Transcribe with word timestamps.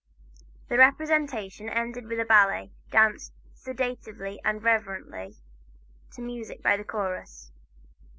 The 0.67 0.79
representation 0.79 1.69
ended 1.69 2.07
with 2.07 2.19
a 2.19 2.25
ballet, 2.25 2.71
danced 2.89 3.33
"sedately 3.53 4.41
and 4.43 4.63
reverently" 4.63 5.35
to 6.13 6.23
music 6.23 6.63
by 6.63 6.75
the 6.75 6.83
chorus. 6.83 7.51